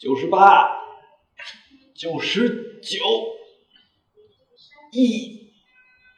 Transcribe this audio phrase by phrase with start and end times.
[0.00, 0.66] 九十八，
[1.94, 3.04] 九十九，
[4.92, 5.52] 一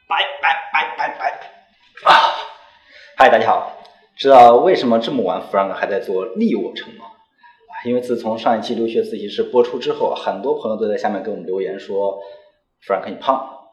[0.07, 2.31] 百百百百百啊！
[3.17, 3.83] 嗨，大家好，
[4.15, 7.07] 知道为什么这么晚弗兰克还在做力卧撑吗？
[7.83, 12.21] 因为自从上一期留学自习室播出之后，很多朋友都在下面给我们留言说，
[12.79, 13.67] 弗兰克你胖了，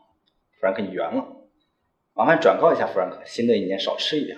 [0.58, 1.24] 弗兰克你圆了，
[2.14, 4.36] 麻烦转告一下弗兰克，新的一年少吃一点。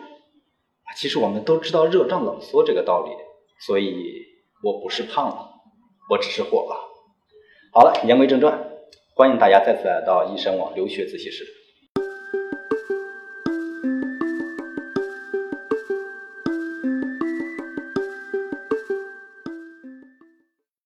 [0.99, 3.11] 其实我们都知道热胀冷缩这个道理，
[3.59, 4.27] 所以
[4.63, 5.52] 我不是胖了。
[6.11, 6.77] 我只是火吧。
[7.73, 8.59] 好了，言归正传，
[9.15, 11.45] 欢迎大家再次来到易生网留学自习室。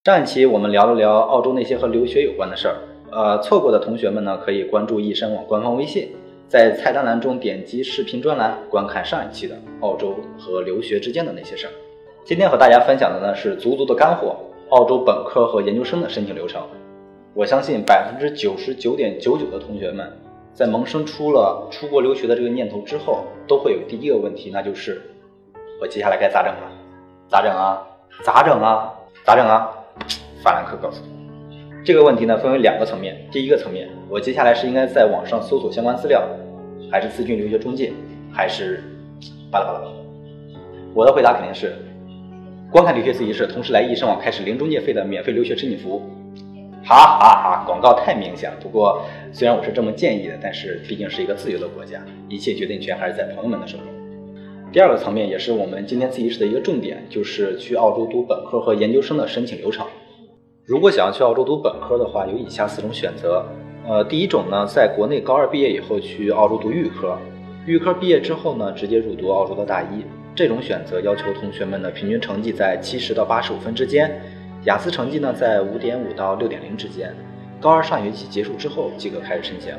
[0.05, 2.77] 上一期我们聊了聊澳洲那些和留学有关的事儿，
[3.11, 6.15] 呃，错过的同学们呢，可以关注易生网官方微信，
[6.47, 11.73] 在菜单栏中点击视频专栏，观看上一期的澳洲和留学之间的那些事儿。
[12.25, 14.37] 今天和大家分享的呢，是足足的干货。
[14.71, 16.61] 澳洲本科和研究生的申请流程，
[17.35, 20.11] 我相信百分之九十九点九九的同学们，
[20.53, 25.01] 在萌生出了出国留学的这个念头之后，都会有第一个问题，那就是
[25.81, 26.67] 我接下来该咋整啊？
[27.29, 27.87] 咋整啊？
[28.25, 28.93] 咋整啊？
[29.25, 29.71] 咋整啊？
[30.43, 31.01] 法兰克告诉
[31.49, 33.17] 你，这个问题呢分为两个层面。
[33.31, 36.27] 第一个层面，我接下来是应该在网上搜索相关资料，
[36.91, 37.93] 还是咨询留学中介，
[38.33, 38.83] 还是
[39.49, 39.87] 巴拉巴拉？
[40.93, 41.73] 我的回答肯定是。
[42.71, 46.03] 观看留学自习室，同时来易生网开始零中介费的免费留学申请服务。
[46.85, 48.57] 哈哈哈，广告太明显了。
[48.61, 53.87] 不过虽然我是这么建议的，但是毕竟是一个自由的国家，一切决定权还是在朋友们的手中。
[54.73, 59.87] 第二个层面，也是我们今天自习室的一个重点，就是去澳洲读本科和研究生的申请流程。
[60.65, 63.45] 如果想要去澳洲读本科的话，有以下四种选择。
[63.89, 67.17] 呃，第一种呢，在国内高二毕业以后去澳洲读预科，
[67.67, 70.05] 预科毕业之后呢，直接入读澳洲的大一。
[70.37, 74.21] 这种选择要求同学们的平均成绩在七十到八十五分之间，
[74.65, 77.11] 雅思成绩呢在五点五到六点零之间，
[77.59, 79.73] 高二上学期结束之后即可开始申请。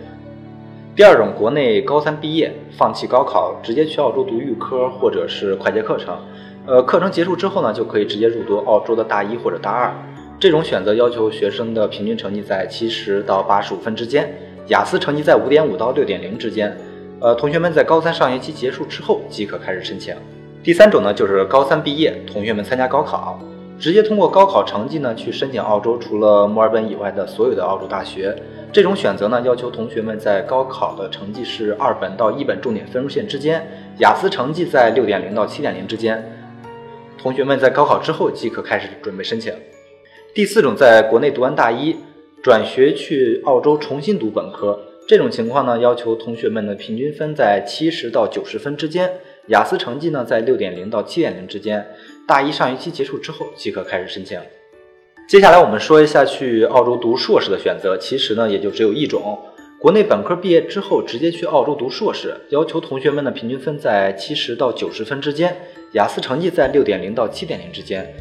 [0.96, 6.18] 第二种，国内高三毕业放弃高考，直接去澳洲读预科或者是快捷课程，
[6.66, 9.94] 呃，课程结束之后呢就可以直接入读澳洲的大一或者大二。
[10.40, 14.28] 这种选择要求学生的平均成绩在七十到八十五分之间，
[14.70, 16.76] 雅思成绩在五点五到六点零之间，
[17.20, 20.16] 呃，同学们在高三上学期结束之后即可开始申请。
[20.68, 23.40] 第三种呢，就是高三毕业，同学们参加高考，
[23.80, 28.36] 直接通过高考成绩呢去申请澳洲除了墨尔本以外的所有的澳洲大学。
[28.74, 33.66] 这种选择呢，要求同学们在高考的成绩是二本到一本重点分数线之间，
[34.00, 36.22] 雅思成绩在六点零到七点零之间。
[37.18, 39.54] 同学们在高考之后即可开始准备申请。
[40.36, 41.96] 第四种，在国内读完大一，
[42.44, 44.78] 转学去澳洲重新读本科，
[45.08, 49.10] 这种情况呢，要求同学们的平均分在七十到九十分之间。
[49.48, 51.86] 雅思成绩呢，在六点零到七点零之间。
[52.28, 54.40] 大一上学期结束之后即可开始申请。
[55.30, 59.40] 接下来我们说一下去澳洲读硕士的选择，其实呢也就只有一种。
[59.80, 65.56] 国内本科毕业之后直接去澳洲读硕士，要求同学们的平均分在七十到九十分之间，
[65.94, 68.12] 雅思成绩在六点零到七点零之间。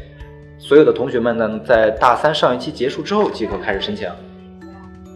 [0.59, 4.09] 所有的同学们呢，在大三上学期结束之后即可开始申请。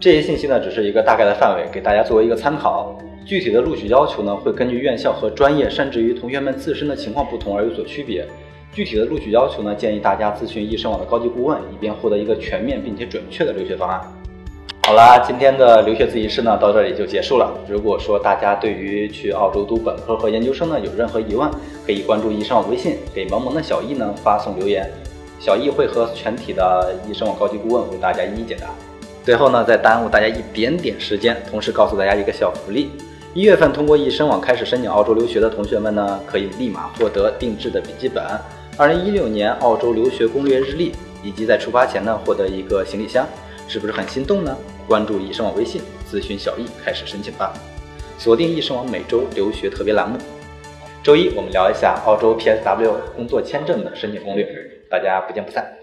[0.00, 2.98] 这些信息呢，只是一个大概的范围，给大家作为一个参考。
[3.24, 8.26] 具体的录取要求呢，会根据院校和专业，甚至于同学们自身的情况不同而有所区别。
[8.72, 14.00] 具体的录取要求呢，建议大家咨询易生网的高级顾问，以便获得一个全面并且准确的留学方案。
[14.84, 17.52] 好啦，今天的留学自习室呢，到这里就结束了。
[17.68, 21.48] 如果说大家对于去澳洲读本科和研究生呢有任何疑问，
[21.86, 24.90] 可以关注易生网微信，给萌萌的小易呢发送留言，
[25.38, 28.66] 小易会和全体的易生网高级顾问为大家一一解答。
[29.22, 32.90] 最后呢，再耽误大家一点点时间，同时告诉大家一个小福利。
[33.34, 38.22] 一月份通过易申网开始申请澳洲留学的同学们呢，可以立马获得定制的笔记本、
[38.76, 43.26] 二零一六年澳洲留学攻略日历，以及在出发前呢获得一个行李箱，
[43.66, 44.54] 是不是很心动呢？
[44.86, 47.54] 关注易生网微信，咨询小易开始申请吧。
[48.18, 50.18] 锁定易生网每周留学特别栏目，
[51.02, 54.46] 周一我们聊一下澳洲 PSW 工作签证的申请攻略，
[54.90, 55.81] 大家不见不散。